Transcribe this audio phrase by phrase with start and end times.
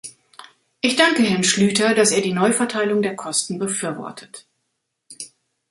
[0.81, 4.47] Ich danke Herrn Schlyter, dass er die Neuverteilung der Kosten befürwortet.